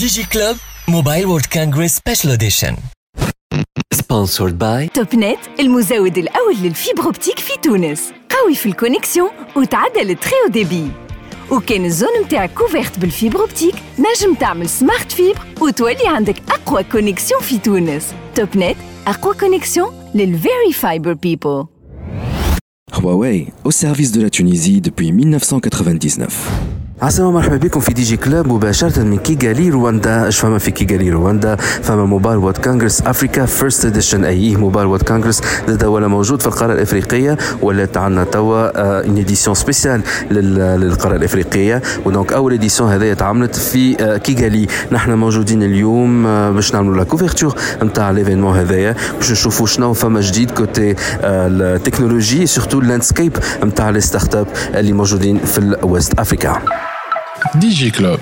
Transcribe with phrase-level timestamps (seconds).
[0.00, 0.56] DigiClub
[0.88, 2.74] Mobile World Congress Special Edition
[3.94, 8.00] Sponsored by توب نت المزود الأول للفيبر اوبتيك في تونس
[8.30, 10.90] قوي في الكونيكسيون وتعدل التري او ديبي
[11.50, 17.58] وكان الزون متاعك كوفيرت بالفيبر اوبتيك نجم تعمل سمارت فيبر وتولي عندك أقوى كونيكسيون في
[17.58, 18.76] تونس توب نت
[19.06, 21.64] أقوى كونيكسيون للفيري فايبر بيبل
[22.92, 26.79] Huawei, au service de la Tunisie depuis 1999.
[27.01, 30.27] عسلامة مرحبا بكم في دي جي كلاب مباشرة من كيغالي رواندا.
[30.27, 35.41] أش فما في كيغالي رواندا؟ فما وات كونغرس أفريكا فيرست اديشن أي موبايل وات كونغرس؟
[35.67, 41.81] زاد ولا موجود في القارة الإفريقية ولات عندنا توا ان اديسيون سبيسيال للقارة الإفريقية.
[42.05, 44.67] ودونك أول اديسيون هذايا تعملت في آه، كيغالي.
[44.91, 50.21] نحن موجودين اليوم آه، باش نعملوا لا كوفرتور نتاع ليفينمون هذايا باش نشوفوا شنو فما
[50.21, 56.61] جديد كوتي التكنولوجي سورتو اللاندسكيب نتاع لي ستارت اب اللي موجودين في الويست افريكا
[57.59, 58.21] DigiClub.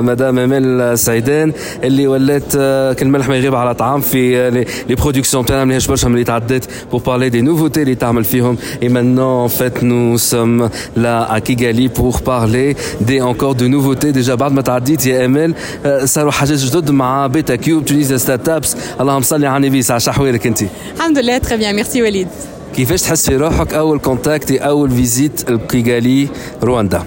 [0.00, 1.52] مدام امال سعيدان
[1.84, 2.52] اللي ولات
[2.98, 4.50] كل ملح ما يغيب على طعام في
[4.88, 8.56] لي برودكسيون تاعنا مليهاش برشا ملي تعدات بور بارلي دي نوفوتي اللي تعمل فيهم.
[8.82, 14.12] اي مانون ان فيت نو سوم لا ا كيغالي بور بارلي دي انكور دو نوفوتي
[14.12, 15.54] ديجا بعد ما تعديت يا امال
[16.04, 20.46] صاروا حاجات جدد مع بيتا كيوب تونيزيا ستارت ابس اللهم صل على النبي ساعة شحوالك
[20.46, 20.62] أنت.
[20.96, 22.28] الحمد لله تري بيان ميرسي وليد
[22.76, 26.28] كيفاش تحس في روحك أول كونتاكت أول فيزيت لكيغالي
[26.62, 27.02] رواندا؟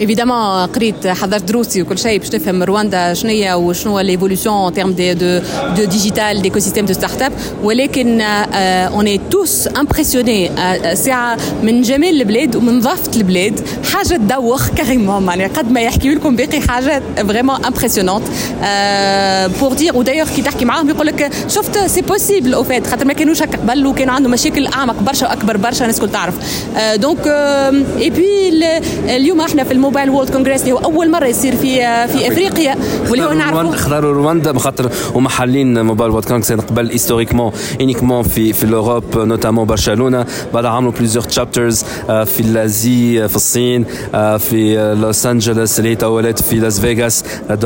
[0.00, 4.92] ايفيدامون قريت حضرت دروسي وكل شيء باش تفهم رواندا شنو هي وشنو ليفولوسيون ان تيرم
[4.92, 5.40] دو دو
[5.76, 10.50] دو ديجيتال ديكو سيستيم دو ستارت اب ولكن اون اي توس امبرسيوني
[10.94, 13.60] ساعه من جمال البلاد ومن نظافه البلاد
[13.92, 18.24] حاجه تدوخ كاريمون معناها قد ما يحكي لكم باقي حاجات فريمون امبرسيونونت
[19.60, 23.12] بور دير ودايوغ كي تحكي معاهم يقول لك شفت سي بوسيبل او فات خاطر ما
[23.12, 26.34] كانوش هكا قبل وكانوا عندهم مشاكل اعمق برشا واكبر برشا الناس الكل تعرف
[26.94, 27.26] دونك
[27.98, 28.48] اي بي
[29.16, 31.75] اليوم احنا في الموبايل وورلد كونغرس اللي هو أول مرة يصير في
[32.07, 32.75] في إفريقيا.
[33.09, 37.51] واللي هو نعرفه اختاروا رواندا خاطر هما حالين موبايل وورلد كونغرس قبل هيستوريكمون
[37.81, 40.25] انيكمون في في الأوروب نوتامون برشلونة.
[40.53, 43.85] بعد عملوا بليزيور تشابترز في الأزي في الصين
[44.37, 47.23] في لوس انجلوس اللي هي تولت في لاس فيغاس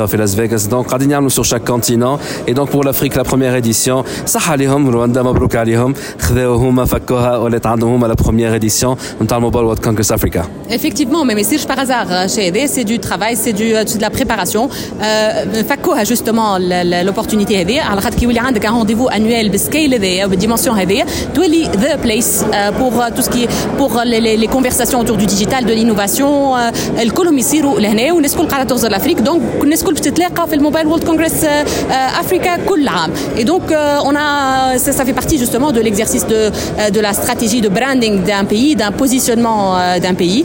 [0.07, 3.57] في لاس فيغاس دونك قاعدين يعملوا سور شاك كونتينون اي دونك بور لافريك لا بروميير
[3.57, 5.93] اديسيون صح عليهم رواندا مبروك عليهم.
[6.19, 11.23] خذاو هما فكوها ولات عندهم هما لا بروميير اديسيون نتاع الموبايل وورلد كونغرس افريكا Effectivement,
[11.27, 11.57] mais, mais c'est
[12.06, 14.68] par hasard chez ED, c'est du travail, c'est du, de la préparation.
[15.02, 16.58] Euh, فكوها justement
[17.04, 21.68] l'opportunité هذه على خاطر كي يولي عندك un rendez-vous annuel بالسكيل هذايا وبالديمونسيون هذايا تولي
[21.72, 23.46] the place euh, pour tout ce qui
[23.78, 28.34] pour les, les, les conversations autour du digital, de l'innovation euh, الكلهم يصيروا لهنا والناس
[28.34, 31.46] الكل قاعده تغزر لافريك دونك الناس الكل بتتلاقى في الموبايل وورلد كونغرس
[31.90, 33.10] افريكا كل عام.
[33.36, 36.50] Et donc euh, on a ça, ça fait partie justement de l'exercice de
[36.96, 39.62] de la stratégie de branding d'un pays, d'un positionnement
[40.04, 40.44] d'un pays.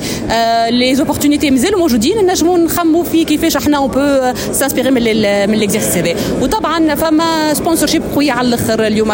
[0.81, 5.02] les opportunités مازالوا موجودين نجموا نخموا في كيفاش إحنا اون بو سانسبيري من
[5.50, 6.14] من الاكزرسيس هذا.
[6.40, 9.12] وطبعا فما سبونسورشيب قويه على الأخر اليوم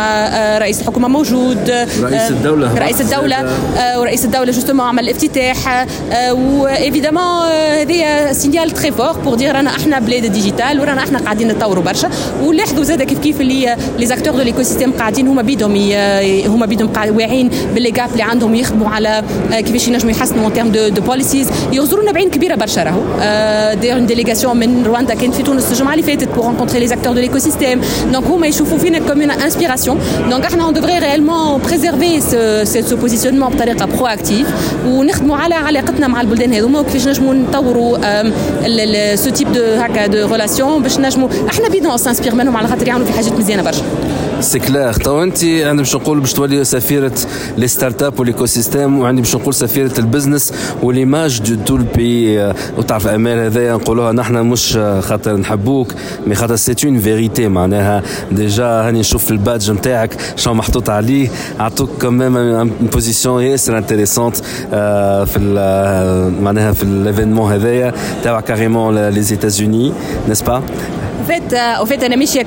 [0.59, 1.71] رئيس الحكومة موجود
[2.03, 3.51] رئيس الدولة رئيس الدولة
[4.01, 5.87] ورئيس الدولة جوستومون عمل الافتتاح
[6.31, 7.23] وإيفيدامون
[7.53, 12.11] هذه سينيال تري فور بور دير رانا إحنا بلاد الديجيتال ورانا إحنا قاعدين نتطوروا برشا.
[12.43, 15.77] ولاحظوا زاد كيف كيف اللي لي زاكتور دو ليكو سيستيم قاعدين هما بيدهم
[16.47, 21.03] هما بيدهم واعيين باللي جاب اللي عندهم يخدموا على كيفاش ينجموا يحسنوا ان تيرم دو
[21.03, 23.02] بوليسيز يغزرونا بعين كبيره برشا راهو
[23.74, 27.14] داير اون ديليغاسيون من رواندا كانت في تونس الجمعه اللي فاتت بور رونكونتري لي زاكتور
[27.14, 27.82] دو ليكو سيستيم
[28.12, 30.00] دونك هما يشوفوا فينا كوم اون انسبيراسيون
[30.30, 32.22] دونك احنا اون دوفري ريالمون بريزيرفي
[32.82, 34.48] سو بوزيسيونمون بطريقه برو اكتيف
[34.88, 37.98] ونخدموا على علاقتنا مع البلدان هذوما وكيفاش نجموا نطوروا
[39.16, 43.08] سو تيب دو هكا دو ريلاسيون باش نجموا احنا بيدون سانسبير منهم على خاطر يعملوا
[43.08, 43.84] في حاجات مزيانه برشا
[44.41, 47.13] سي كلير تو انت أنا باش نقول باش تولي سفيرة
[47.57, 50.53] لي ستارت اب والايكو سيستيم وعندي باش نقول سفيرة البزنس
[50.83, 55.95] وليماج دو تو البي وتعرف أمال هذايا نقولوها نحن مش خاطر نحبوك
[56.27, 58.03] مي خاطر سي اون فيريتي معناها.
[58.33, 61.29] ديجا هاني نشوف البادج نتاعك شنو محطوط عليه.
[61.61, 64.37] عطوك كمام بوزيسيون ياسر انتيريسونت
[65.27, 65.39] في
[66.43, 67.93] معناها في الإيفينمون هذايا
[68.25, 69.93] تبع كاريمون لي زيتازوني
[70.29, 70.63] نسبا
[71.27, 72.47] fait, au fait, أنا ماشيه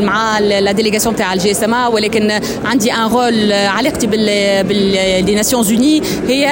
[0.00, 6.04] مع لا ديليغاسيون تاع الجي إس إم ولكن عندي ان رول علاقتي بال ناسيونز Unis
[6.28, 6.50] هي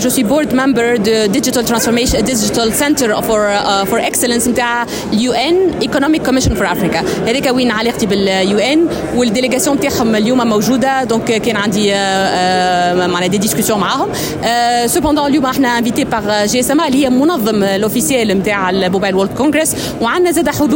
[0.00, 5.70] جو سوي بورد ممبر دو ديجيتال ترانسفورميشن ديجيتال سنتر فور فور اكسلنس نتاع اليو ان
[5.82, 11.04] ايكونوميك كوميشن فور افريكا هذيك وين علاقتي باليو ان والديليغاسيون تاعهم اليوم موجودة.
[11.04, 11.90] دونك كان عندي
[13.12, 14.08] معناها دي ديسكسيون معاهم.
[14.86, 19.34] سوبوندون اليوم إحنا انفيتي باغ جي إس إم اللي هي منظم الاوفيسيال نتاع الموبايل وورلد
[19.36, 20.75] كونغرس وعندنا زاد حضور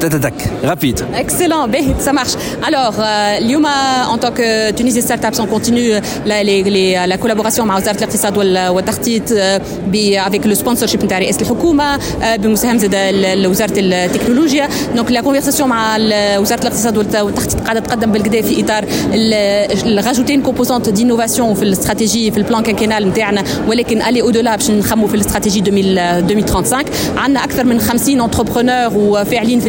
[0.00, 0.34] تك
[0.64, 1.00] rapide.
[1.24, 1.64] Excellent,
[2.06, 2.34] ça marche.
[2.68, 3.76] Alors, euh, Liuma,
[4.14, 5.92] en tant que Tunisie Startups, on continue
[6.26, 9.22] la, les, les, la collaboration مع وزارة الاقتصاد والتخطيط
[10.26, 11.98] avec le sponsorship نتاع رئاسة الحكومة
[12.36, 12.90] بمساهمة
[13.48, 14.68] وزارة التكنولوجيا.
[14.96, 15.96] دونك لا كونفرساسيون مع
[16.38, 18.84] وزارة الاقتصاد والتخطيط قاعدة تقدم بالكدا في إطار
[20.06, 25.08] راجوتين كومبوزونت دينوفاسيون في الاستراتيجي في البلان كانكينال نتاعنا ولكن الي او دولا باش نخموا
[25.08, 26.84] في الاستراتيجي 2035
[27.16, 29.68] عندنا أكثر من 50 انتربرونور وفاعلين في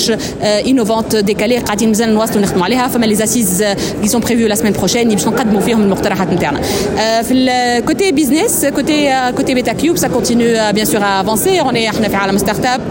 [0.09, 0.11] ابروش
[0.65, 2.87] innovante décalée قاعدين مازال نواصلوا نخدموا عليها.
[2.87, 3.63] فما لي اسيز
[4.03, 5.07] qui sont prévues la semaine prochaine.
[5.07, 6.61] باش نقدموا فيهم المقترحات نتاعنا.
[7.21, 11.61] في الكوتي بيزنس كوتي كوتي بيتا كيوب bien sûr à avancer.
[11.63, 12.81] On est إحنا في عالم ستارت اب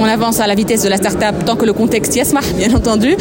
[0.00, 3.16] avance à la vitesse de la start up tant que le contexte يسمح bien entendu.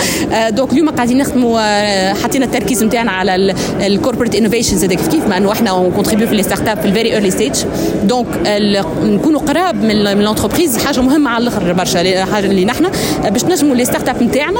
[0.51, 5.72] Donc اليوم قاعدين نخدموا حطينا التركيز نتاعنا على الكوربريت انوفيشنز هذاك كيف ما انه إحنا
[5.72, 7.54] ونكونتريبيو في لي ستارت اب في الفيري ايرلي ستيج
[8.04, 8.27] دونك
[9.04, 12.25] نكونوا قراب من الانتربريز حاجة مهمة على الأخر برشا.
[12.25, 12.86] حاجة اللي نحن
[13.30, 14.60] باش نجموا لي ستارت اب نتاعنا.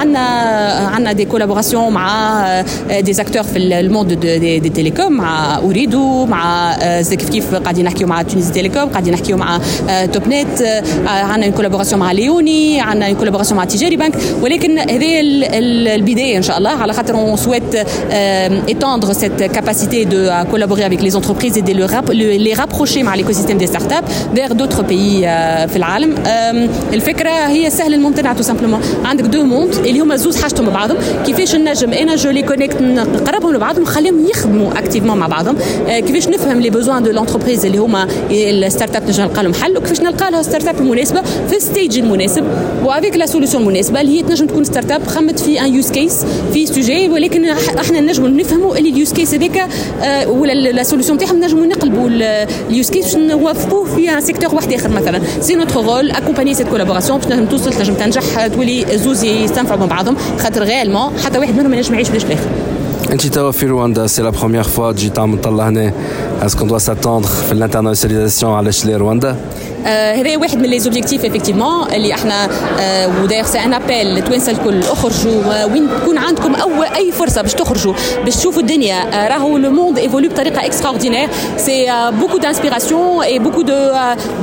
[0.01, 0.19] عندنا
[0.93, 2.63] عندنا دي كولابوراسيون مع
[2.99, 8.21] دي زاكتور في الموند دي, دي تيليكوم مع أوريدو مع كيف كيف قاعدين نحكيو مع
[8.21, 9.59] تونس تيليكوم قاعدين نحكيو مع
[10.13, 15.19] توب نت عندنا كولابوراسيون مع ليوني عندنا كولابوراسيون مع تيجاري بنك ولكن هذه
[15.95, 17.87] البداية إن شاء الله على خاطر اون سويت
[18.67, 20.19] étendre cette capacité de
[20.51, 21.73] collaborer avec les entreprises et de
[22.47, 23.71] les rapprocher مع l'écosystème des
[24.33, 25.21] vers d'autres pays
[25.67, 26.15] في العالم.
[26.93, 30.97] الفكرة هي سهل الممتنع تو سامبلومون عندك دو موند اللي هما زوز حاجتهم ببعضهم.
[31.25, 35.55] كيفاش نجم أنا جو لي كونيكت نقربهم لبعضهم نخليهم يخدموا اكتيفمون مع بعضهم.
[35.87, 40.01] كيفاش نفهم لي بوزوان دو لونتربريز اللي هما الستارت اب نجم نلقى لهم حل وكيفاش
[40.01, 42.43] نلقى لها ستارت اب المناسبه في الستيج المناسب
[42.83, 46.25] وافيك لا سوليسيون المناسبه اللي هي تنجم تكون ستارت اب خمت في ان يوز كيس
[46.53, 47.45] في سوجي ولكن
[47.79, 49.67] أحنا نجموا نفهموا اللي اليوز كيس هذاك
[50.27, 52.09] ولا لا سوليسيون تاعهم نجموا نقلبوا
[52.69, 55.21] اليوز كيس باش نوظفوه في ان سيكتور واحد آخر مثلا.
[55.41, 59.87] سي نوتر رول اكومباني سيت كولابوراسيون باش تنجم توصل تنجم تنجح تولي زوز يستنفعوا من
[59.87, 60.15] بعضهم.
[60.39, 62.70] خاطر غيالمون حتى واحد منهم ما ينجم يعيش بلاش الآخر
[63.11, 65.93] انت توا في رواندا سي لا بروميير فوا تجي تعمل طلع هنا
[66.41, 69.35] اسكو دوا ساتوندر في الانترناسيوناليزاسيون علاش لي رواندا
[69.85, 72.49] هذا واحد من لي زوبجيكتيف افكتيفمون اللي إحنا
[73.23, 77.93] وداير سي ان ابل لتوانسة الكل اخرجوا وين تكون عندكم اول أي فرصة باش تخرجوا
[78.25, 79.27] باش تشوفوا الدنيا.
[79.27, 83.75] راهو لو موند ايفولو بطريقة اكستراوردينير سي بوكو دانسبيراسيون اي بوكو دو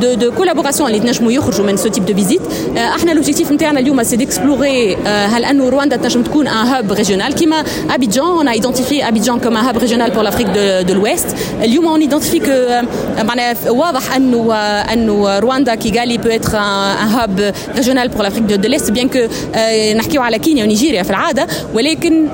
[0.00, 2.42] دو دو كولابوراسيون اللي تنجموا يخرجوا من سو تيب دو فيزيت
[2.76, 7.64] إحنا لوبجيكتيف نتاعنا اليوم سي ديكسبلوري هل أنه رواندا تنجم تكون ان هاب ريجيونال كيما
[7.90, 10.47] ابيجان اون ايدنتيفي ابيجان كوم ان هاب ريجيونال بور لافريك
[10.87, 11.27] دو لويست
[11.63, 12.85] اليوم اون ايدنتيفي كو
[13.23, 14.53] معناها واضح انه
[14.93, 19.19] انه رواندا كيغالي بو اتر ان هاب ريجيونال بور لافريك دو ليست بيان كو
[19.97, 22.27] نحكيو على كينيا ونيجيريا في العاده ولكن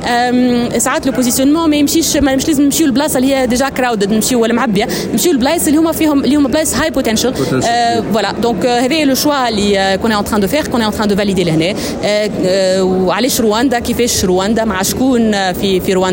[0.78, 4.42] ساعات لو بوزيسيونمون ما يمشيش ما مش لازم نمشيو البلاصه اللي هي ديجا كراودد نمشيو
[4.42, 7.34] ولا معبيه نمشيو البلايص اللي هما فيهم اللي هما بلايص هاي بوتنشال
[8.14, 11.16] فوالا دونك هذا لو شوا اللي كون ان تران دو فير كون ان تران دو
[11.16, 11.76] فاليدي لهنا
[12.84, 16.13] وعلاش رواندا كيفاش رواندا مع شكون في في رواندا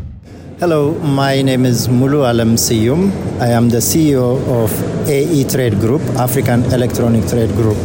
[0.61, 3.09] Hello, my name is Mulu Alam Siyum.
[3.41, 4.71] I am the CEO of
[5.09, 7.77] AE Trade Group, African Electronic Trade Group.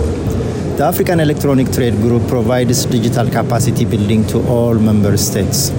[0.77, 5.71] The African Electronic Trade Group provides digital capacity building to all member states.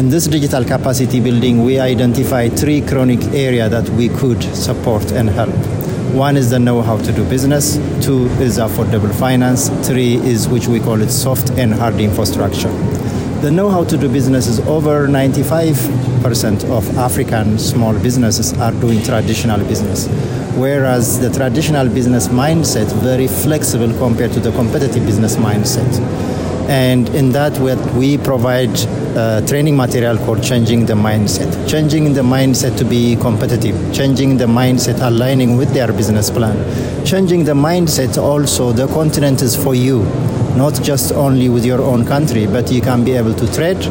[0.00, 5.30] In this digital capacity building, we identify three chronic areas that we could support and
[5.30, 5.54] help.
[6.12, 10.80] One is the know-how to do business, two is affordable finance, three is which we
[10.80, 12.93] call it soft and hard infrastructure.
[13.44, 19.62] The know-how to do business is over 95% of African small businesses are doing traditional
[19.68, 20.06] business,
[20.56, 25.92] whereas the traditional business mindset very flexible compared to the competitive business mindset.
[26.70, 27.52] And in that,
[27.94, 28.74] we provide
[29.14, 31.68] uh, training material called Changing the Mindset.
[31.68, 36.56] Changing the mindset to be competitive, changing the mindset aligning with their business plan.
[37.04, 40.00] Changing the mindset also, the continent is for you,
[40.56, 43.82] not just only with your own country, but you can be able to trade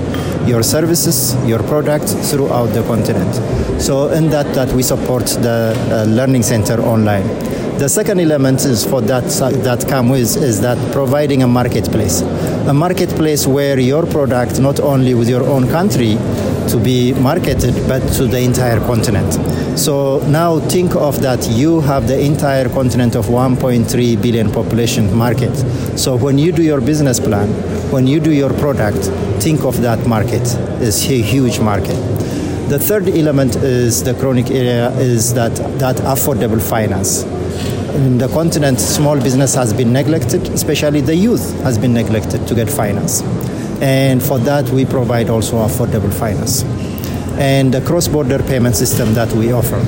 [0.47, 3.33] your services, your products throughout the continent.
[3.81, 7.27] So in that, that we support the uh, Learning Center online.
[7.79, 9.23] The second element is for that
[9.63, 12.21] that come with is that providing a marketplace,
[12.67, 16.17] a marketplace where your product not only with your own country
[16.69, 19.33] to be marketed, but to the entire continent.
[19.75, 25.55] So now think of that you have the entire continent of 1.3 billion population market.
[25.97, 27.49] So when you do your business plan,
[27.91, 28.99] when you do your product,
[29.41, 30.43] think of that market.
[30.79, 31.97] It's a huge market.
[32.69, 37.23] The third element is the chronic area is that that affordable finance
[37.95, 42.55] in the continent, small business has been neglected, especially the youth has been neglected to
[42.55, 43.21] get finance.
[43.81, 46.63] And for that, we provide also affordable finance
[47.37, 49.81] and the cross-border payment system that we offer.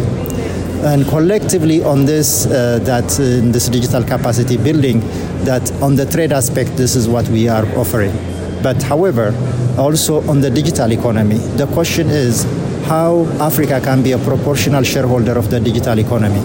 [0.86, 5.00] And collectively on this, uh, that in this digital capacity building,
[5.46, 8.14] that on the trade aspect, this is what we are offering.
[8.62, 9.34] But however,
[9.78, 12.44] also on the digital economy, the question is
[12.86, 16.42] how Africa can be a proportional shareholder of the digital economy.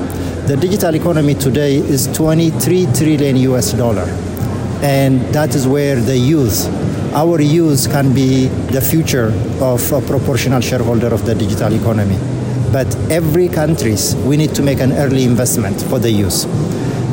[0.46, 4.06] The digital economy today is 23 trillion US dollar.
[4.82, 6.66] And that is where the youth,
[7.12, 12.16] our youth can be the future of a proportional shareholder of the digital economy.
[12.72, 16.46] But every countries, we need to make an early investment for the youth.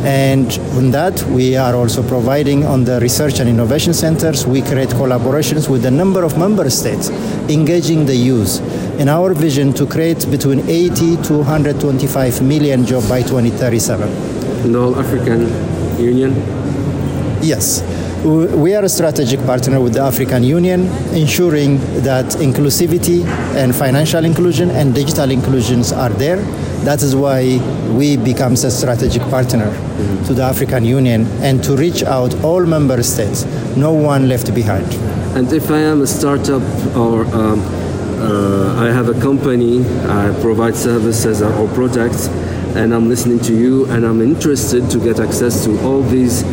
[0.06, 4.46] And on that, we are also providing on the research and innovation centers.
[4.46, 7.10] We create collaborations with a number of member states,
[7.50, 8.62] engaging the youth
[9.00, 14.08] in our vision to create between 80 to 125 million jobs by 2037.
[14.64, 15.42] In the African
[16.00, 16.36] Union?
[17.42, 17.82] Yes.
[18.26, 23.24] We are a strategic partner with the African Union, ensuring that inclusivity
[23.56, 26.38] and financial inclusion and digital inclusions are there.
[26.84, 27.60] That is why
[27.96, 29.70] we become a strategic partner
[30.26, 33.46] to the African Union and to reach out all member states,
[33.76, 34.92] no one left behind.
[35.38, 36.64] And if I am a startup
[36.96, 37.62] or um,
[38.20, 42.28] uh, I have a company, I provide services or products,
[42.76, 46.44] and I'm listening to you, and I'm interested to get access to all these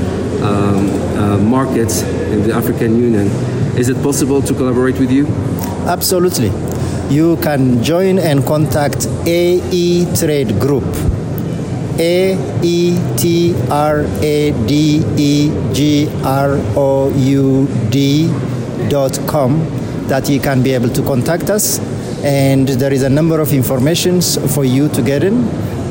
[0.44, 3.26] um, uh, markets in the African Union.
[3.76, 5.26] Is it possible to collaborate with you?
[5.86, 6.52] Absolutely.
[7.10, 10.84] You can join and contact AE Trade Group.
[11.98, 18.28] A E T R A D E G R O U D
[18.88, 19.60] dot com
[20.08, 21.78] that you can be able to contact us
[22.24, 25.44] and there is a number of informations for you to get in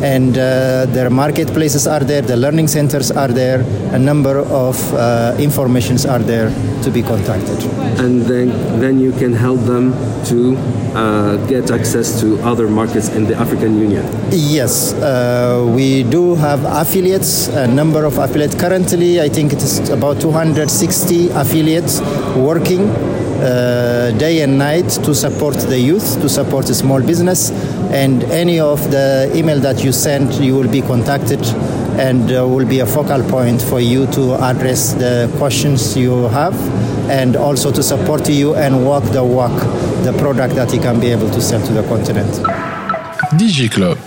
[0.03, 3.61] and uh, their marketplaces are there, the learning centers are there,
[3.93, 6.49] a number of uh, informations are there
[6.83, 7.63] to be contacted.
[7.99, 8.49] And then,
[8.81, 9.93] then you can help them
[10.25, 10.57] to
[10.93, 14.05] uh, get access to other markets in the African Union.
[14.31, 18.55] Yes, uh, we do have affiliates, a number of affiliates.
[18.55, 22.01] Currently, I think it is about 260 affiliates
[22.35, 22.89] working
[23.43, 27.51] uh, day and night to support the youth, to support the small business.
[27.93, 31.39] And any of the email that you send, you will be contacted
[31.99, 36.55] and uh, will be a focal point for you to address the questions you have
[37.07, 39.53] and also to support you and walk the walk,
[40.03, 42.31] the product that you can be able to sell to the continent.
[43.37, 43.99] DJ Club.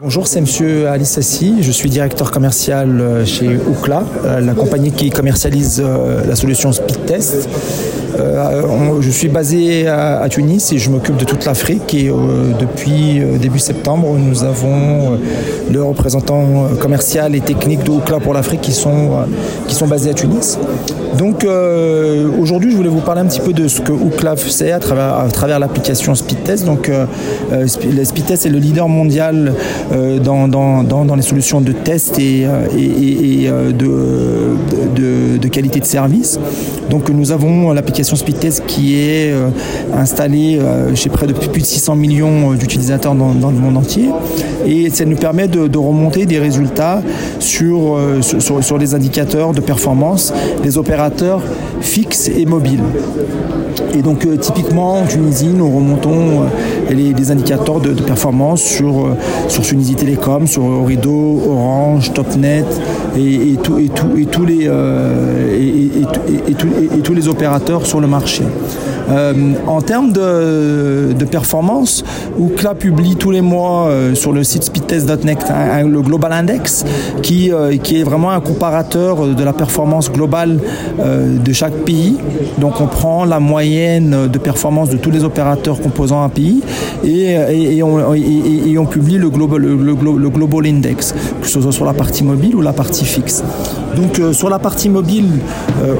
[0.00, 1.62] Bonjour, c'est Monsieur Ali Sassi.
[1.62, 6.72] Je suis directeur commercial euh, chez Oukla, euh, la compagnie qui commercialise euh, la solution
[6.72, 7.48] Speed Test.
[9.00, 11.94] Je suis basé à, Tunis et je m'occupe de toute l'Afrique.
[11.94, 12.10] Et
[12.58, 15.18] depuis début septembre, nous avons
[15.70, 20.58] le représentant commercial et technique de pour l'Afrique qui sont basés à Tunis.
[21.18, 21.46] Donc
[22.38, 25.58] aujourd'hui, je voulais vous parler un petit peu de ce que Oukla fait à travers,
[25.58, 26.64] l'application Speed Test.
[26.64, 26.90] Donc,
[27.66, 29.52] Speed Test est le leader mondial
[29.92, 33.72] euh, dans, les solutions de test et, euh, euh,
[35.38, 36.38] de, qualité de service.
[36.88, 39.34] Donc nous avons l'application Speedtest qui est
[39.94, 40.58] installée
[40.94, 44.08] chez près de plus de 600 millions d'utilisateurs dans, le monde entier
[44.66, 47.02] et ça nous permet de, remonter des résultats
[47.38, 51.42] sur, sur, les indicateurs de performance des opérateurs
[51.80, 52.84] fixes et mobiles.
[53.94, 56.44] Et donc typiquement en Tunisie, nous remontons
[56.90, 59.16] les, indicateurs de, performance sur,
[59.48, 62.64] sur Tunisie Télécom, sur Orido, Orange, Topnet
[63.16, 63.78] et, tous
[67.14, 68.44] les opérateurs sur le marché.
[69.12, 72.04] Euh, en termes de, performance,
[72.38, 75.38] Oukla publie tous les mois euh, sur le site speedtest.net
[75.86, 76.84] le Global Index
[77.22, 80.58] qui, euh, qui est vraiment un comparateur de la performance globale
[80.98, 82.16] de chaque pays.
[82.58, 86.62] Donc on prend la moyenne de performance de tous les opérateurs composant un pays
[87.04, 92.72] et, on, publie le Global, Index, que ce soit sur la partie mobile ou la
[92.72, 93.42] partie fixe.
[93.96, 95.28] Donc sur la partie mobile,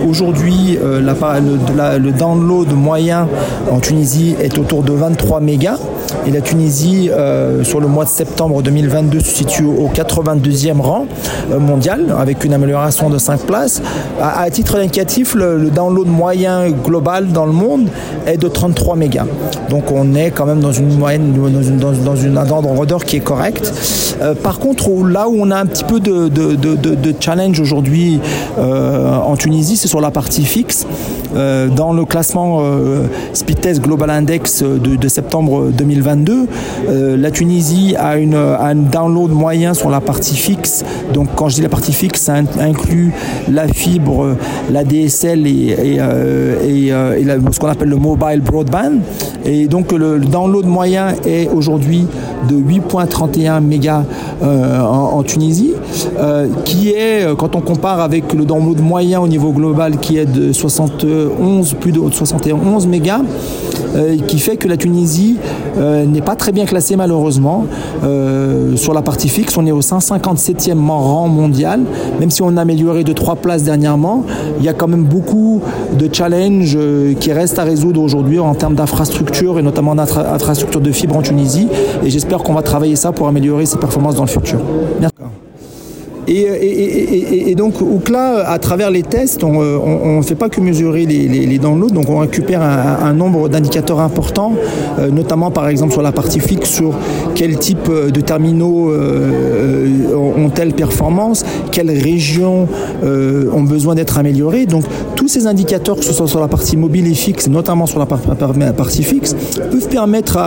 [0.07, 5.79] aujourd'hui, le download moyen en Tunisie est autour de 23 mégas.
[6.27, 11.07] Et la Tunisie, euh, sur le mois de septembre 2022, se situe au 82e rang
[11.51, 13.83] euh, mondial, avec une amélioration de 5 places.
[14.21, 17.89] À, titre indicatif, le, download moyen global dans le monde
[18.27, 19.27] est de 33 mégas.
[19.71, 23.21] Donc on est quand même dans une moyenne, dans une, dans, une ordre qui est
[23.21, 23.73] correcte.
[24.21, 28.21] Euh, par contre, là où on a un petit peu de, de challenge aujourd'hui
[28.59, 30.87] en Tunisie, c'est sur la partie fixe.
[31.35, 32.63] dans le classement
[33.33, 35.71] Speedtest Global Index de, septembre
[36.03, 36.47] 2022.
[36.89, 40.85] Euh, la Tunisie a, une, un download moyen sur la partie fixe.
[41.15, 43.13] Donc quand je dis la partie fixe, ça inclut
[43.51, 44.37] la fibre,
[44.71, 49.01] la DSL et, euh, euh, ce qu'on appelle le mobile broadband.
[49.45, 52.07] Et donc le, download moyen est aujourd'hui
[52.49, 54.05] de 8.31 mégas
[54.43, 55.75] en, Tunisie,
[56.65, 60.53] qui est, quand on compare avec le download moyen au niveau global qui est de
[60.53, 63.21] 71, plus de 71 mégas,
[63.95, 65.37] euh, qui fait que la Tunisie
[65.79, 67.67] euh, n'est pas très bien classée malheureusement.
[68.05, 71.83] Euh, sur la partie fixe, on est au 157e rang mondial,
[72.21, 74.25] même si on a amélioré de trois places dernièrement.
[74.59, 75.61] Il y a quand même beaucoup
[75.99, 76.79] de challenges
[77.21, 81.69] qui restent à résoudre aujourd'hui en termes d'infrastructure et notamment d'infrastructure de fibre en Tunisie.
[82.05, 84.61] Et j'espère qu'on va travailler ça pour améliorer ses performances dans le futur.
[85.01, 85.15] Merci.
[86.29, 91.59] Et, donc, Oukla, à travers les tests, on ne fait pas que mesurer les, les,
[91.59, 94.55] downloads, donc on récupère un, nombre d'indicateurs importants,
[94.99, 96.95] euh, notamment par exemple sur la partie fixe, sur
[97.35, 102.69] quel type de terminaux euh, ont telle performance, quelles régions
[103.05, 104.67] euh, ont besoin d'être améliorées.
[104.67, 104.85] Donc,
[105.17, 108.07] tous ces indicateurs, que ce soit sur la partie mobile et fixe, notamment sur la
[108.07, 109.35] partie fixe,
[109.71, 110.39] peuvent permettre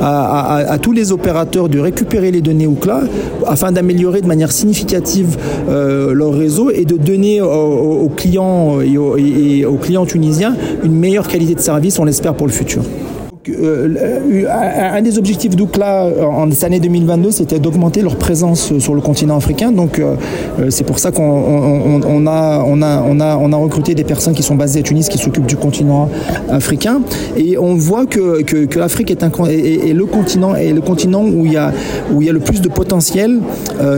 [0.00, 3.02] à, tous les opérateurs de récupérer les données Oukla
[3.46, 5.23] afin d'améliorer de manière significative
[5.68, 11.54] euh, leur réseau et de donner aux, clients et aux clients tunisiens une meilleure qualité
[11.54, 12.82] de service, on l'espère pour le futur.
[13.48, 18.94] Euh, un des objectifs d'Oukla euh, en cette année 2022, c'était d'augmenter leur présence sur
[18.94, 19.70] le continent africain.
[19.72, 20.16] Donc, euh,
[20.70, 25.46] c'est pour ça qu'on a, recruté des personnes qui sont basées à Tunis, qui s'occupent
[25.46, 26.08] du continent
[26.50, 27.00] africain.
[27.36, 31.72] Et on voit que, que, l'Afrique est, le continent, où il y a,
[32.10, 33.40] le plus de potentiel,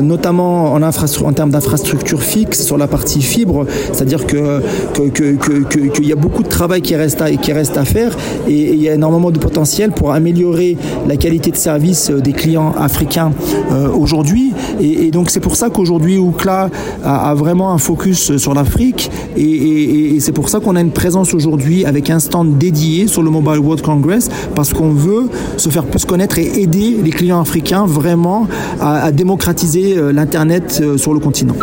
[0.02, 3.66] notamment en, termes d'infrastructures fixes sur la partie fibre.
[3.92, 8.16] C'est-à-dire qu'il y a beaucoup de travail qui reste à, qui reste à faire
[8.48, 12.20] et, et il y a énormément de potentiel pour améliorer la qualité de service euh,
[12.20, 13.32] des clients africains
[13.72, 14.52] euh, aujourd'hui.
[14.80, 16.70] Et, donc c'est pour ça qu'aujourd'hui Oukla
[17.04, 21.84] a, vraiment un focus sur l'Afrique et, c'est pour ça qu'on a une présence aujourd'hui
[21.84, 26.04] avec un stand dédié sur le Mobile World Congress parce qu'on veut se faire plus
[26.04, 28.46] connaître et aider les clients africains vraiment
[28.80, 31.54] à, à démocratiser euh, l'Internet sur le continent.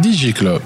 [0.00, 0.60] DigiClub.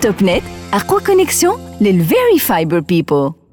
[0.00, 0.42] TopNet,
[0.72, 3.45] à quoi connexion les Very Fiber People.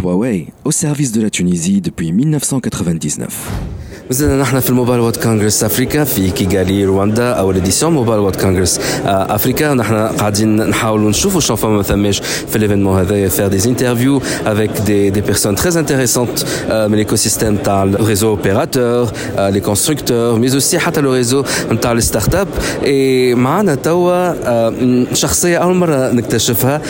[0.00, 3.75] Huawei, au service de la Tunisie depuis 1999.
[4.10, 8.80] مازلنا نحن في الموبايل وورد كونغرس أفريكا في كيغالي رواندا أو ليديسيون موبايل وورد كونغرس
[9.04, 9.74] أفريكا.
[9.74, 14.70] نحن قاعدين نحاولوا نشوفوا شنو فما ما ثماش في ليفينمون هذايا فير دي انترفيو افيك
[14.86, 21.00] دي دي بيرسون تري انتريسونت من الايكوسيستيم تاع الريزو اوبيراتور لي كونستركتور مي اوسي حتى
[21.00, 22.48] لو ريزو نتاع لي ستارت اب
[22.84, 26.82] اي معنا توا شخصية أول مرة نكتشفها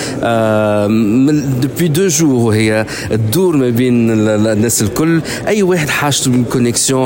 [1.61, 5.20] دوبوي دو جور وهي تدور ما بين الناس الكل.
[5.48, 7.06] أي واحد حاجته كونيكسيون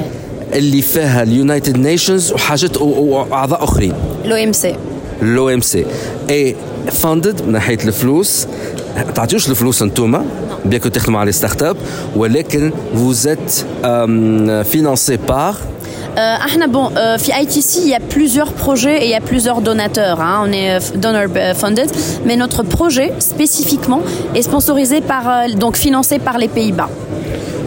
[0.54, 3.92] اللي فيها اليونايتد نيشنز وحاجات و- و- واعضاء اخرين
[4.24, 4.66] l'OMC.
[5.22, 5.86] لو ام سي
[6.30, 6.56] اي
[6.90, 8.46] فاندد من ناحيه الفلوس
[9.14, 10.24] تعطيوش الفلوس انتوما
[10.64, 11.76] بيان كو تخدموا على ستارت اب
[12.16, 13.50] ولكن فوزيت
[14.64, 15.54] فينانسي بار
[16.16, 19.24] Euh, ahna, bon, euh, في ITC, il y a plusieurs projets et il y a
[19.32, 20.18] plusieurs donateurs.
[20.26, 20.36] hein.
[20.46, 21.90] On est euh, donor euh, funded,
[22.26, 24.00] mais notre projet spécifiquement
[24.36, 26.88] est sponsorisé par, euh, donc financé par les Pays-Bas.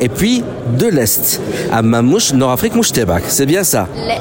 [0.00, 0.42] et puis
[0.78, 1.40] de l'Est.
[1.72, 3.24] À Mamouche, Nord-Afrique, Mouchtebak.
[3.28, 4.18] C'est bien ça Mais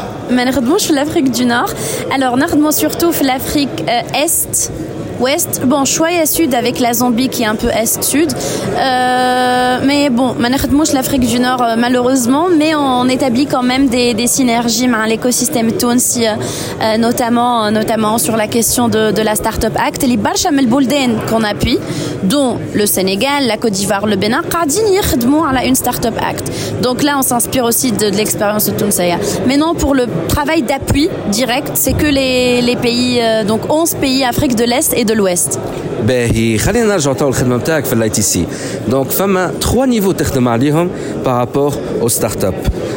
[0.91, 1.69] l'Afrique du Nord.
[2.13, 4.71] Alors, nous surtout l'Afrique euh, Est
[5.20, 8.30] Ouest, bon, choix sud avec la Zambie qui est un peu est-sud.
[8.76, 13.88] Euh, mais bon, ما نخدموش l'Afrique du Nord euh, malheureusement, mais on établit quand même
[13.88, 19.34] des, des synergies avec l'écosystème Tounsi, euh, notamment, notamment sur la question de, de la
[19.34, 20.02] Startup Act.
[20.02, 21.78] Les Barcha Melbolden qu'on appuie,
[22.24, 26.44] dont le Sénégal, la Côte d'Ivoire, le Bénin, قاعدين يخدموا على une Startup Act.
[26.82, 29.18] Donc là, on s'inspire aussi de, de l'expérience de Tounsaïa.
[29.46, 33.94] Mais non, pour le travail d'appui direct, c'est que les, les pays, euh, donc 11
[33.94, 35.58] pays Afrique de l'Est et de l'Ouest.
[36.06, 38.46] باهي خلينا نرجعوا تو الخدمه نتاعك في الاي تي سي
[38.88, 40.90] دونك فما 3 نيفو تخدم عليهم
[41.24, 42.54] بارابور او ستارت اب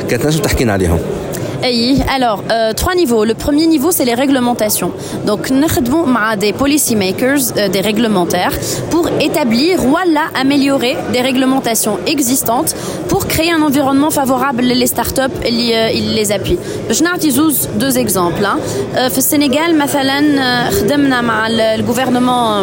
[0.10, 1.00] كانت نجم تحكينا عليهم
[1.63, 3.25] alors, euh, trois niveaux.
[3.25, 4.91] Le premier niveau, c'est les réglementations.
[5.27, 8.53] Donc, nous avons des policymakers, euh, des réglementaires,
[8.91, 12.75] pour établir ou voilà, améliorer des réglementations existantes
[13.09, 16.59] pour créer un environnement favorable les startups et les, euh, les appuient.
[16.91, 17.11] Je n'ai
[17.77, 18.45] deux exemples.
[18.45, 18.59] Hein.
[18.97, 19.89] Euh, au Sénégal, par
[20.99, 22.63] nous avons le gouvernement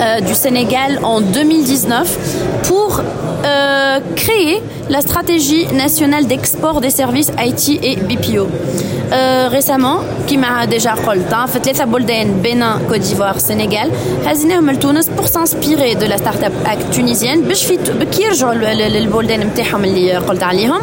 [0.00, 3.02] euh, du Sénégal en 2019 pour
[4.14, 8.47] créer la stratégie nationale d'export des services IT et BPO.
[9.11, 13.91] Euh, récemment, qui m'a déjà قلت hein, fait les بلدان Bénin, Côte d'Ivoire, Sénégal,
[14.25, 17.77] هزيناهم لتونس pour s'inspirer de la Startup Act tunisienne باش في
[18.11, 20.81] كي يرجعوا للبلدان نتاعهم اللي قلت عليهم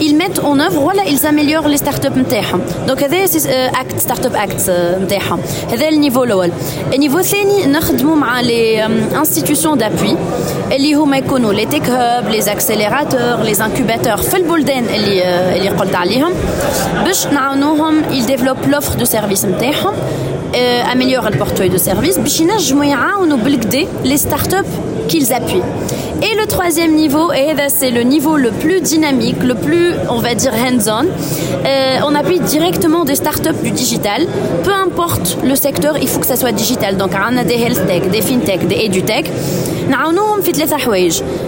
[0.00, 3.24] ils mettent en œuvre ولا ils améliorent les startups نتاعهم دونك هذا
[3.80, 4.70] اكت ستارت اب اكت
[5.02, 5.40] نتاعهم
[5.72, 6.52] هذا النيفو الاول
[6.94, 10.16] النيفو الثاني نخدموا مع لي انستيتيوشن دابوي
[10.72, 15.22] اللي هما يكونوا لي تيك هاب لي اكسيليراتور لي انكوباتور في البلدان اللي
[15.56, 16.32] اللي قلت عليهم
[17.04, 22.40] باش نعاونوهم ils développent l'offre de service نتاعهم euh, améliorent le portefeuille de service باش
[22.40, 24.72] ينجموا يعاونوا بالكدا les startups
[25.10, 25.66] qu'ils appuient.
[26.22, 30.20] Et le troisième niveau, et là, c'est le niveau le plus dynamique, le plus, on
[30.26, 31.06] va dire, hands-on.
[31.06, 34.20] Euh, on appuie directement des startups du digital.
[34.66, 36.92] Peu importe le secteur, il faut que ça soit digital.
[37.02, 39.26] Donc, on a des health tech, des fintech, des edutech.
[39.90, 41.20] نعاونوهم في ثلاثه حوايج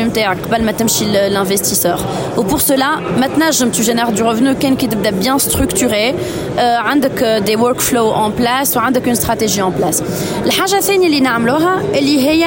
[0.00, 1.96] ريفونو نتاعك قبل ما تمشي لانفستيسور
[2.36, 6.14] وبور سولا ما تنجم تو جينير دو ريفونو كان كي تبدا بيان ستركتوري
[6.58, 10.02] آه عندك دي ورك فلو اون بلاس وعندك اون استراتيجي اون بلاس
[10.46, 12.46] الحاجه الثانيه اللي نعملوها اللي هي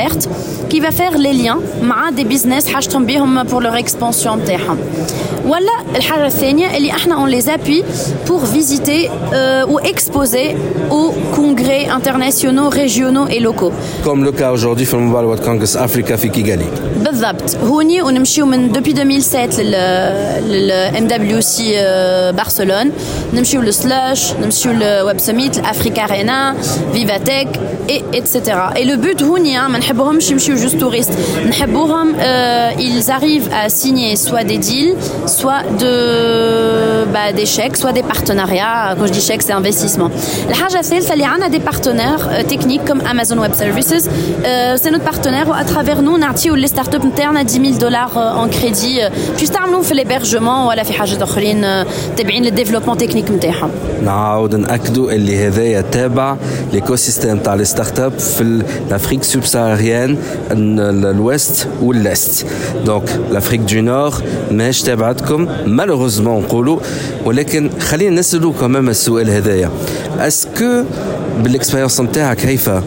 [0.00, 0.28] l'experte
[0.70, 4.78] qui va faire les liens مع des business حاجتهم بيهم pour leur expansion نتاعهم
[5.46, 7.84] ولا الحاجه الثانيه اللي احنا on les appuie
[8.28, 10.56] pour visiter euh, ou exposer
[10.90, 13.72] aux congrès internationaux régionaux et locaux
[14.04, 16.66] comme le cas aujourd'hui في الموبايل وورد كونغرس افريكا في كيغالي
[17.04, 19.72] بالضبط هوني ونمشيو من depuis 2007 لل
[20.48, 21.62] لل MWC
[22.36, 22.90] برشلونه
[23.34, 26.56] نمشيو للسلاش نمشيو للويب سميت الافريكا ارينا
[26.92, 27.48] فيفاتيك
[27.88, 28.36] et etc.
[28.76, 34.16] Et le but هوني ما نحبوهمش يمشيو juste touristes نحبوهم euh, ils arrivent à signer
[34.16, 34.96] soit des deals
[35.26, 35.94] soit de
[37.14, 40.10] bah, des chèques soit des partenariats quand je dis chèques c'est investissement
[40.48, 45.04] الحاجه الثالثه اللي عندنا des partenaires euh, techniques comme Amazon Web Services euh, c'est notre
[45.04, 48.10] partenaire à travers nous نعطيو les startups نتاعنا 10 000 دولار
[48.44, 51.84] en crédit باش يستعملوهم في الهبرجمون ولا في حاجات اخرين
[52.16, 53.70] تابعين للديفلوبمون تكنيك نتاعهم
[54.04, 56.36] نعاود ناكدوا اللي هذايا تابع
[56.72, 59.24] ليكو سيستيم تاع لي ستارت اب في l'Afrique
[59.80, 60.16] subsaharienne
[61.18, 62.46] l'ouest ou l'est
[62.84, 66.78] donc l'Afrique du Nord ماهيش تابعتكم malheureusement نقولوا
[67.24, 69.70] ولكن خلينا نسالوا كمان السؤال هذايا
[70.18, 70.82] اسكو
[71.42, 72.82] بالاكسبيرينس نتاعك هيفا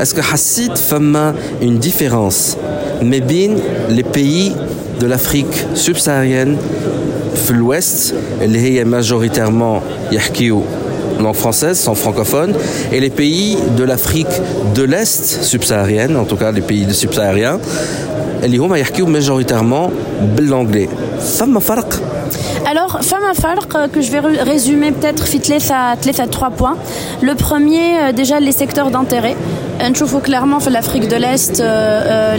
[0.00, 2.56] اسكو حسيت فما اون ديفيرونس
[3.02, 4.52] ما بين لي بيي
[5.00, 6.56] de l'Afrique subsaharienne
[7.46, 10.62] في l'ouest اللي هي majoritairement يحكيو
[11.20, 12.54] langue française, sont francophones,
[12.92, 14.34] et les pays de l'Afrique
[14.74, 17.58] de l'Est subsaharienne, en tout cas les pays subsahariens,
[18.44, 19.90] اللي هما يحكيو majoritairement
[20.36, 20.88] بالanglais.
[21.38, 22.00] فما فرق
[22.66, 23.34] alors, femme à
[23.88, 24.20] que je vais
[24.52, 25.26] résumer peut-être
[25.70, 26.76] à trois points.
[27.20, 29.36] Le premier, déjà les secteurs d'intérêt.
[29.82, 31.62] نشوفوا clairement في l'Afrique de l'Est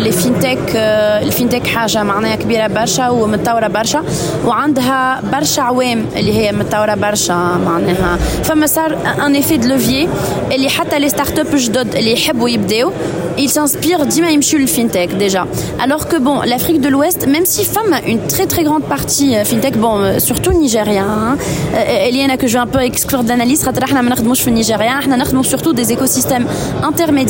[0.06, 4.04] les fintech الفينتك حاجة معناها كبيرة برشا ومتطورة برشا
[4.45, 7.34] وعندها برشا عوام اللي هي متطورة برشا
[7.65, 10.08] معناها فما صار ان effet de levier
[10.54, 12.91] اللي حتى les start-up جدد اللي يحبوا يبداو
[13.38, 15.45] ils s'inspirent ديما يمشيو للفينتك déjà
[15.84, 19.75] alors que bon l'Afrique de l'Ouest même si femme une très très grande partie fintech
[19.78, 21.38] bon surtout nigérien
[21.73, 24.47] اللي انا que je vais un peu exclure de l'analyse خاطر احنا ما نخدموش في
[24.47, 26.45] النيجيريا احنا نخدموا surtout des écosystèmes
[26.84, 27.29] intermédiaires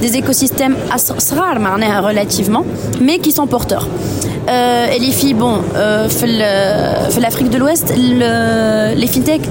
[0.00, 0.76] des écosystèmes
[1.32, 1.58] rares
[2.02, 2.66] relativement,
[3.00, 3.88] mais qui sont porteurs.
[4.49, 6.07] Euh, et les filles, bon, euh,
[7.25, 7.87] l'Afrique de l'Ouest,
[9.01, 9.41] les fintech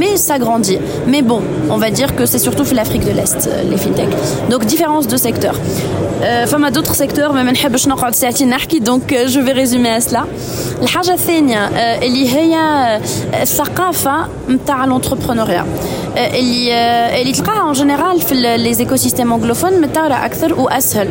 [0.00, 0.80] mais ça grandit.
[1.12, 1.40] Mais bon,
[1.74, 4.10] on va dire que c'est surtout l'Afrique de l'Est, les fintech.
[4.50, 5.54] Donc différence de secteur.
[6.46, 10.24] فما d'autres secteurs mais ما نحبش نقعد ساعتين نحكي donc je vais résumer à cela.
[10.82, 11.68] الحاجة الثانية
[12.02, 12.56] اللي هي
[13.42, 15.64] الثقافة نتاع l'entrepreneuriat.
[16.16, 16.72] اللي
[17.20, 21.08] اللي تلقاها en général في les écosystèmes anglophones متطورة أكثر وأسهل.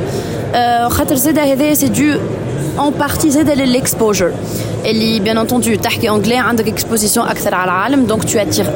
[0.88, 2.17] خاطر زاده هذايا c'est dû
[2.78, 3.30] en partie
[3.64, 4.30] l'exposure.
[4.84, 7.34] Et bien entendu, tu anglais, tu exposition à
[8.06, 8.70] donc tu attires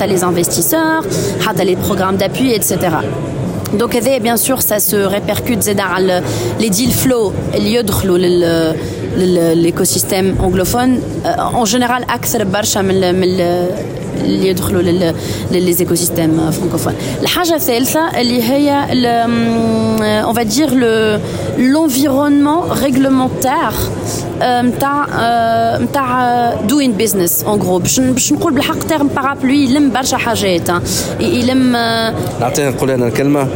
[0.00, 1.04] à les investisseurs,
[1.46, 2.78] à les programmes d'appui, etc.
[3.74, 6.22] Donc, bien sûr, ça se répercute dans
[6.58, 7.78] les deal flow, les
[9.17, 10.99] يدخلوا لل l'écosystème anglophone
[11.53, 13.41] en général أكثر برشا من من
[14.25, 14.81] اللي يدخلوا
[15.51, 17.21] للي écosystèmes francophones.
[17.21, 18.87] الحاجة الثالثة اللي هي
[20.25, 21.19] on va dire le
[21.57, 23.77] l'environnement réglementaire
[24.43, 25.07] نتاع
[25.77, 30.69] نتاع doing business en gros باش باش نقول بالحق تيرم بارابلوي يلم برشا حاجات
[31.19, 31.71] يلم
[32.39, 33.47] نعطينا نقول انا الكلمه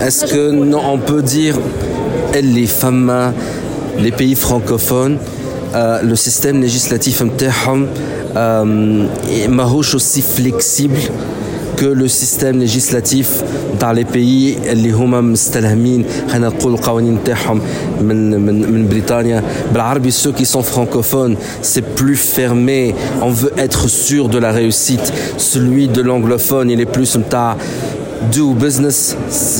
[0.00, 1.54] اسكو نو اون بو دير
[2.34, 3.32] اللي فما
[4.02, 5.18] les pays francophones
[6.02, 7.86] le système législatif نتاعهم
[9.48, 10.98] ماهوش aussi flexible
[11.76, 13.28] que le système législatif
[13.80, 17.60] dans les pays اللي هما مستلهمين خلينا نقولوا القوانين تاعهم
[18.00, 19.42] من من من بريطانيا
[19.72, 25.12] بالعربي ceux qui sont francophones c'est plus fermé on veut être sûr de la réussite
[25.36, 27.56] celui de l'anglophone il est plus نتاع
[28.32, 29.16] do business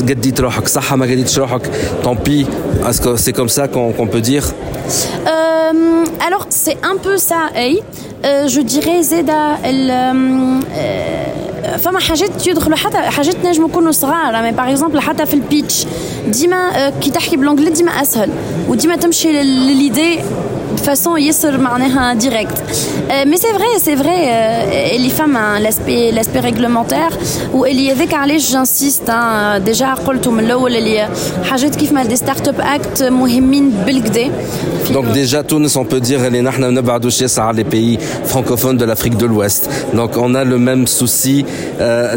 [0.09, 1.61] قديت روحك صح ما قديتش روحك
[2.03, 2.45] tant pis
[2.89, 4.45] est-ce que c'est comme ça qu'on qu'on peut dire
[4.89, 7.75] Euh, alors c'est un peu ça hey.
[8.25, 9.91] Euh, je dirais زيدا ال
[10.73, 15.85] آه، فما حاجات يدخلوا حتى حاجات نجموا يكونوا صغار يعني باغ اكزومبل حتى في البيتش
[16.27, 18.29] ديما آه، كي تحكي بالانجلي ديما اسهل
[18.67, 20.19] وديما تمشي لليدي
[20.85, 22.57] façon يسر معناها direct.
[23.09, 27.13] Euh, mais c'est vrai, c'est vrai, euh, اللي فما l'aspect l'aspect réglementaire
[27.53, 29.11] واللي هذاك علاش جانسيست
[29.57, 31.09] ديجا قلته من الاول اللي
[31.43, 34.31] حاجات كيف ما دي ستارت اب اكت مهمين بالكدا
[34.93, 39.17] Donc déjà, Tunis, on peut dire, les نحن نبعدوش ياسر les pays francophones de l'Afrique
[39.17, 39.69] de l'Ouest.
[39.93, 41.45] Donc on a le même souci
[41.79, 42.15] euh,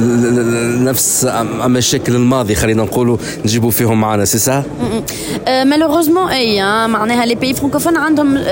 [0.78, 1.24] نفس
[1.64, 4.62] المشاكل الماضي خلينا نقولوا نجيبوا فيهم معنا c'est ça
[5.48, 8.36] مالوغوزمون اي معناها لي بيي فرانكوفون عندهم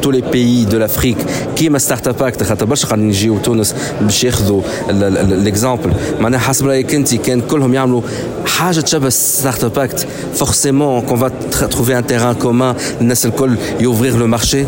[0.00, 1.18] tous les pays de l'Afrique
[1.56, 6.94] كيما ستارت اب اكت خاطر برشا قاعدين يجيو تونس باش ياخذوا ليكزامبل معناها حسب رايك
[6.94, 8.02] انت كان كلهم يعملوا
[8.46, 11.30] حاجه تشبه ستارت اب اكت فورسيمون كون فا
[11.68, 14.64] trouver un terrain commun الناس الكل يوفرير لو مارشي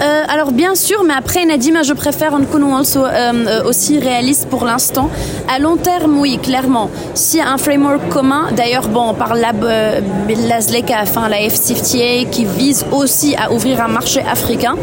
[0.00, 4.64] Euh, alors bien sûr, mais après Nadima, je préfère qu'on also, euh, aussi réaliste pour
[4.66, 5.08] l'instant.
[5.54, 6.90] À long terme, oui, clairement.
[7.14, 10.00] S'il y a un framework commun, d'ailleurs, bon, on parle là, euh,
[10.50, 14.59] la ZLECA, enfin la FCFTA, qui vise aussi à ouvrir un marché africain.
[14.61, 14.71] cas.
[14.71, 14.77] Hein.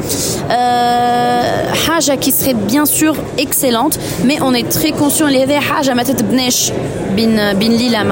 [0.50, 6.04] Euh, Haja qui serait bien sûr excellente, mais on est très conscient les Haja ma
[6.04, 8.04] tête bin bin lila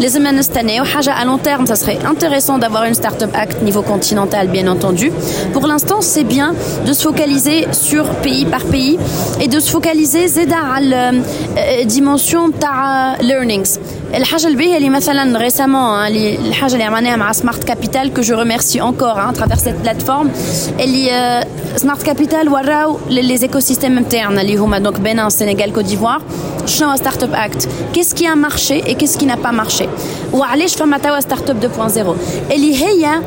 [0.00, 0.16] Les
[0.56, 4.66] année Haja à long terme, ça serait intéressant d'avoir une startup act niveau continental bien
[4.68, 5.12] entendu.
[5.52, 6.54] Pour l'instant, c'est bien
[6.86, 8.98] de se focaliser sur pays par pays
[9.40, 11.12] et de se focaliser zeda euh,
[11.56, 13.78] euh, dimension ta learnings.
[14.13, 18.81] الحاجة الباهية اللي مثلا ريسامون اللي الحاجة اللي عملناها مع سمارت كابيتال que je remercie
[18.81, 20.27] encore hein, à travers cette plateforme
[20.79, 26.21] اللي سمارت كابيتال وراو les écosystèmes نتاعنا اللي هما donc Bénin, Sénégal, Côte d'Ivoire
[26.65, 29.87] شنو ستارت اب اكت qu'est-ce qui a marché et qu'est-ce qui n'a pas marché
[30.33, 31.71] وعلاش فما توا ستارت اب
[32.49, 33.21] 2.0 اللي هي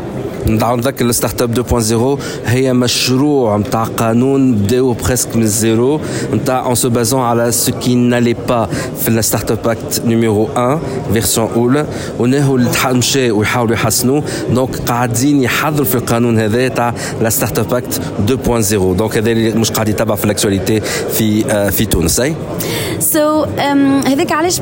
[0.48, 6.02] نذكر الستارت اب 2.0 هي مشروع نتاع قانون بداو بريسك من الزيرو
[6.34, 8.70] نتاع اون سو بازون على سو كي نالي با
[9.02, 10.80] في الستارت اب اكت نيميرو 1
[11.14, 11.86] فيرسيون أولى
[12.20, 14.22] ونهو مشى ويحاولوا يحسنوا.
[14.50, 19.52] دونك قاعدين يحضروا في القانون هذا تاع لا ستارت اب اكت 2.0 دونك هذا اللي
[19.52, 22.36] مش قاعد يتابع في الاكtualité في في تونس أي؟
[23.00, 23.46] سو
[24.06, 24.62] هذاك علاش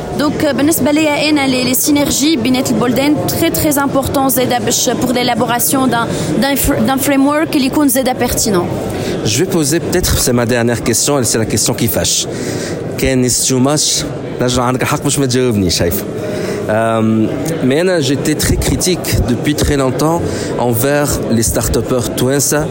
[0.18, 5.12] دونك بالنسبه ليا انا لي, لي سينرجي بين البلدان تري تري امبورطون زاده باش بور
[5.12, 8.68] ليلابوراسيون دان دان فريم ورك اللي يكون زاده بيرتينون
[9.24, 12.26] Je vais poser peut-être, c'est ma dernière question, et c'est la question qui fâche.
[12.98, 14.04] كان استوماش
[14.40, 16.04] نرجع عندك الحق باش ما تجاوبني شايف
[17.62, 20.20] mais أنا j'étais très critique depuis très longtemps
[20.58, 22.66] envers les start-upers توانسة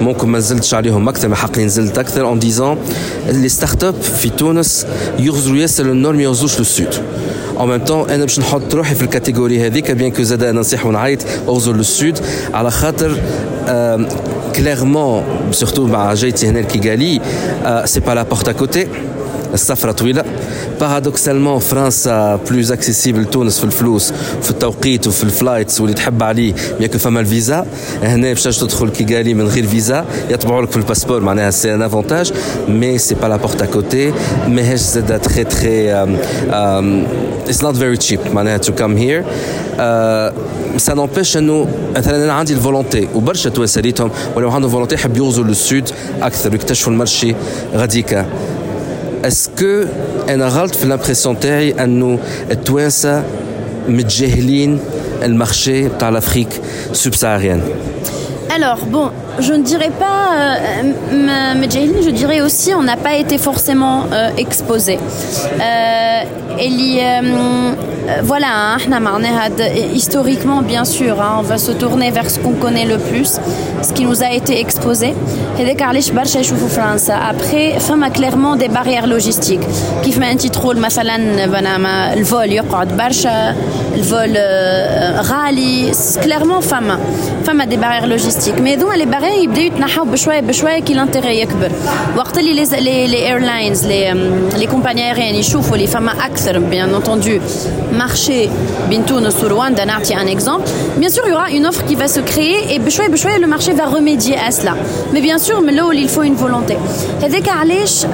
[0.00, 2.76] ممكن ما نزلتش عليهم أكثر حقي نزلت أكثر en disant
[3.30, 4.86] les start-up في تونس
[5.18, 6.94] يغزروا ياسر النور ما يغزوش للسود
[7.58, 10.86] en même temps أنا باش نحط روحي في الكاتيجوري هذيك بيان كو زاد أنا نصيح
[10.86, 12.18] ونعيط اغزر للسود
[12.54, 13.16] على خاطر
[14.56, 17.20] كليرمون سورتو مع جيتي هنا لكيغالي
[17.84, 18.88] سي با لا بورت ا كوتي
[19.54, 20.24] السفرة طويلة.
[20.80, 26.54] بارادوكسالمون فرنسا بلوز اكسيسيبل تونس في الفلوس في التوقيت وفي الفلايتس واللي تحب عليه.
[26.80, 27.66] ياكو فما الفيزا
[28.02, 32.32] هنا باش تدخل كيغالي من غير فيزا يطبعوا لك في الباسبور معناها سي ان افونتاج
[32.68, 34.12] مي سي با لا بورت ا كوتي
[34.48, 35.92] ماهيش زاده تري تري
[37.48, 39.24] اتس نوت فيري تشيب معناها تو كام هير
[40.76, 45.44] سا نوبيش انه مثلا أنا عندي الفولونتي وبرشا توانسه ريتهم ولو عندهم فولونتي يحب يغزوا
[45.44, 45.90] للسود
[46.22, 47.34] أكثر ويكتشفوا المرشي
[47.74, 48.26] غاديكا.
[49.25, 49.83] اسكو
[50.29, 52.19] انا غلط في الامبرسيون تاعي انه
[52.51, 53.23] التوانسه
[53.87, 54.79] متجاهلين
[55.23, 56.49] المارشي تاع لافريك
[56.93, 57.61] سوبساريان
[58.49, 59.09] Alors, bon,
[59.40, 61.54] je ne dirais pas, euh,
[62.04, 64.98] je dirais aussi, on n'a pas été forcément euh, exposé.
[65.60, 66.22] Euh,
[68.08, 68.76] euh, voilà, hein,
[69.94, 73.38] historiquement, bien sûr, hein, on va se tourner vers ce qu'on connaît le plus,
[73.82, 75.14] ce qui nous a été exposé.
[77.28, 79.60] Après, femme a clairement des barrières logistiques.
[80.02, 82.48] Qui fait un titre rôle, le vol,
[83.96, 84.38] le vol
[85.30, 86.98] rallye, clairement femme.
[87.44, 88.60] Femme a des barrières logistiques.
[88.62, 91.71] Mais donc, les barrières, ils يتنحوا بشويه بشويه كي لانتيغي يكبر
[92.17, 94.13] وقت اللي لي لي ايرلاينز لي
[94.57, 97.39] لي كومباني ايريان يشوفوا اللي فما اكثر بيان انتوندو
[97.93, 98.49] مارشي
[98.89, 100.63] بين تونس ورواندا نعطي ان اكزومبل
[100.99, 103.47] bien sûr il y aura une offre qui va se créer et بشويه بشويه le
[103.47, 104.73] marché va remédier à cela
[105.13, 106.75] mais bien sûr من الاول il faut une volonté
[107.23, 108.05] هذاك علاش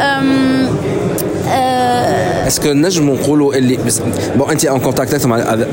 [2.48, 3.80] اسكو نجموا نقولوا اللي
[4.36, 5.14] بون انت ان كونتاكت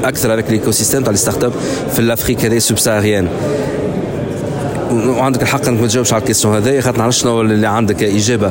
[0.04, 1.52] اكثر avec l'écosystème تاع الستارت اب
[1.92, 3.28] في الافريك هذه سبساريان
[4.92, 8.50] وعندك الحق انك ما تجاوبش على الكيستيون هذايا خاطر نعرف شنو اللي عندك اجابه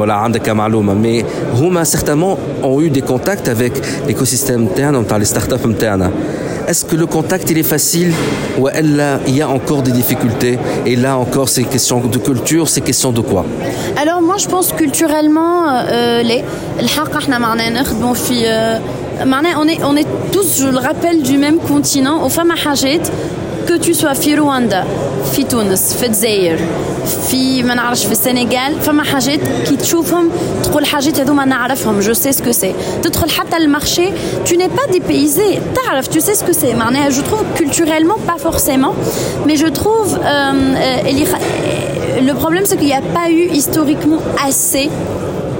[0.00, 1.24] ولا عندك كمعلومه مي
[1.54, 3.72] هما سيغتامون اون يو دي كونتاكت افيك
[4.06, 6.10] ليكوسيستيم تاعنا نتاع لي ستارت اب نتاعنا
[6.68, 8.12] Est-ce que le contact il est facile
[8.58, 12.80] ou il y a encore des difficultés Et là encore, c'est question de culture, c'est
[12.80, 13.44] question de quoi
[14.02, 16.42] Alors moi je pense culturellement, euh, les,
[19.20, 22.24] on est, on est tous, je le rappelle, du même continent.
[22.26, 22.52] Au femmes
[23.66, 24.84] que tu sois في رواندا
[25.32, 26.58] في تونس في الجزائر
[27.28, 30.30] في ما نعرفش في السنغال فما حاجات كي تشوفهم
[30.64, 34.08] تقول حاجات هذوما نعرفهم جو سي سكو سي تدخل حتى المارشي
[34.46, 38.38] tu n'es pas dépaysé تعرف tu sais ce que c'est معناها je trouve culturellement pas
[38.38, 38.94] forcément
[39.46, 44.88] mais je trouve euh, euh, le problème c'est qu'il n'y a pas eu historiquement assez
[44.88, 45.39] euh,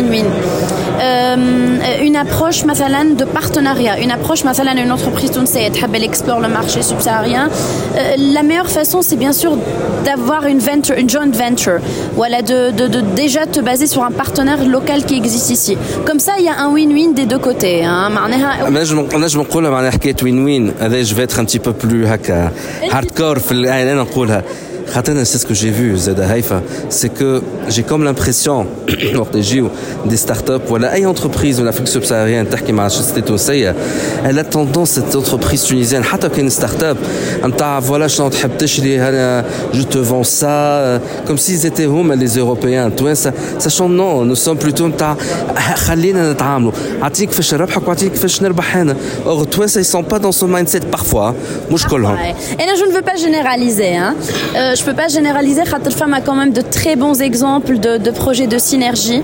[0.00, 0.26] win-win.
[1.00, 1.36] Euh,
[2.02, 6.82] une approche مثلا de partenariat, une approche مثلا une entreprise tunisienne elle explore le marché
[6.82, 7.48] subsaharien.
[7.48, 9.52] Euh, la meilleure façon c'est bien sûr
[10.04, 11.80] d'avoir une venture, une joint venture.
[12.14, 15.76] Voilà, de, de, de, déjà te baser sur un partenaire local qui existe ici.
[16.06, 17.84] Comme ça, il y a un win-win des deux côtés.
[17.84, 18.10] Hein.
[19.26, 22.52] نجم نقولها معناها حكايه وين وين هذا جو être un petit peu plus هكا
[22.90, 24.42] هاردكور في انا نقولها
[25.24, 28.66] c'est ce que j'ai vu, Zeda Haifa, c'est que j'ai comme l'impression,
[30.04, 32.46] des startups, voilà, une entreprise de l'Afrique subsaharienne,
[34.24, 36.04] elle a tendance, cette entreprise tunisienne,
[36.38, 36.96] une startup,
[37.82, 42.90] voilà, je te vends ça, comme s'ils étaient hum, les Européens,
[43.58, 44.90] sachant non, nous sommes plutôt,
[45.74, 46.72] خلينا نتعاملوا
[47.02, 50.96] اعطيك كيفاش نربحك واعطيك كيفاش نربح انا اور التوانسه ils sont pas dans ce mindset
[50.96, 51.32] parfois
[51.70, 52.16] مش كلهم
[52.58, 54.14] et là je ne veux pas généraliser hein.
[54.56, 55.61] Euh, je peux pas généraliser.
[55.91, 59.21] Femme a quand même de très bons exemples de, de projets de synergie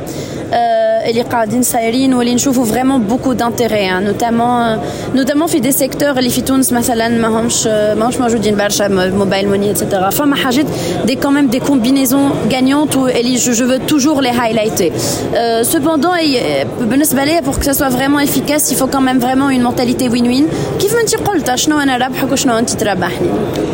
[1.11, 4.79] اللي قاعدين سايرين واللي نشوفوا vraiment beaucoup d'intérêt notamment
[5.15, 9.49] notamment في des secteurs اللي في تونس مثلا ما همش ما همش موجودين برشا موبايل
[9.49, 10.67] موني etc فما حاجات
[11.07, 16.15] des quand même des combinaisons gagnantes واللي je, je veux toujours les highlighter euh, cependant
[16.81, 20.09] بالنسبه لي pour que ça soit vraiment efficace il faut quand même vraiment une mentalité
[20.09, 20.45] win-win
[20.81, 23.29] كيف ما انت قلت شنو انا رابحك وشنو انت تربحني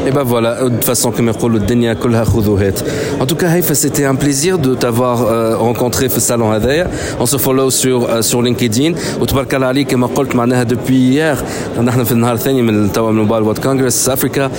[0.06, 2.80] Et ben voilà, de façon que يقولوا الدنيا كلها خذوهات.
[3.20, 6.90] En tout cas, Haïfa, c'était un plaisir de t'avoir euh, rencontré في الصالون هذايا.
[7.22, 11.36] On se follow sur euh, sur LinkedIn وتبارك الله عليك كما قلت معناها depuis hier
[11.80, 14.50] نحن في النهار الثاني من توا من موبايل وات كونغرس افريكا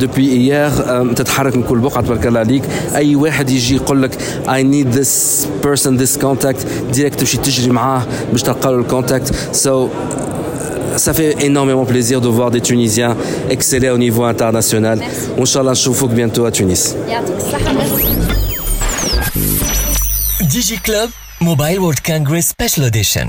[0.00, 0.70] depuis hier
[1.14, 2.62] تتحرك من كل بقعه تبارك الله عليك
[2.94, 4.12] اي واحد يجي يقول لك
[4.46, 9.88] I need this person this contact ديريكت تمشي تجري معاه باش تلقى له الكونتاكت so
[10.98, 13.16] ça fait énormément plaisir de voir des Tunisiens
[13.48, 15.00] exceller au niveau international.
[15.38, 16.96] Inch'Allah, je bientôt à Tunis.
[20.40, 21.10] DigiClub
[21.42, 23.26] Mobile World Congress Special Edition.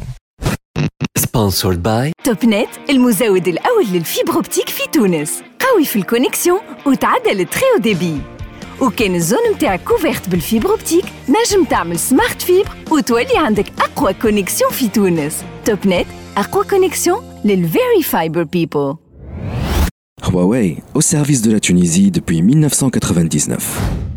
[1.19, 8.21] Sponsored by توب المزود الأول للفيبر اوبتيك في تونس قوي في الكونيكسيون وتعدل التري ديبي
[8.81, 14.87] وكان الزون متاعك كوفيرت بالفيبر اوبتيك نجم تعمل سمارت فيبر وتولي عندك أقوى كونيكسيون في
[14.87, 16.07] تونس توب نت
[16.37, 18.95] أقوى كونيكسيون للفيري فايبر بيبل
[20.21, 24.12] Huawei, au service de la Tunisie depuis 1999.